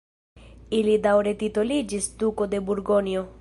[0.77, 3.25] Ili daŭre titoliĝis duko de Burgonjo.